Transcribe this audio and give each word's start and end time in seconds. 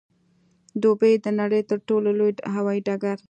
دوبۍ 0.83 1.13
د 1.23 1.25
نړۍ 1.39 1.61
د 1.63 1.67
تر 1.69 1.79
ټولو 1.87 2.09
لوی 2.19 2.31
هوايي 2.55 2.81
ډګر 2.87 3.17